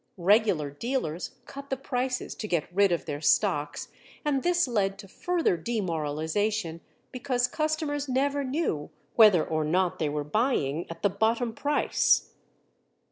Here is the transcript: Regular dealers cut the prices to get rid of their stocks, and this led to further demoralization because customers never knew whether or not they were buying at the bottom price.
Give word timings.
Regular 0.17 0.71
dealers 0.71 1.35
cut 1.45 1.69
the 1.69 1.77
prices 1.77 2.33
to 2.33 2.47
get 2.47 2.73
rid 2.73 2.91
of 2.91 3.05
their 3.05 3.21
stocks, 3.21 3.89
and 4.25 4.41
this 4.41 4.67
led 4.67 4.97
to 4.97 5.07
further 5.07 5.55
demoralization 5.57 6.81
because 7.11 7.45
customers 7.45 8.09
never 8.09 8.43
knew 8.43 8.89
whether 9.15 9.45
or 9.45 9.63
not 9.63 9.99
they 9.99 10.09
were 10.09 10.23
buying 10.23 10.89
at 10.89 11.03
the 11.03 11.09
bottom 11.11 11.53
price. 11.53 12.31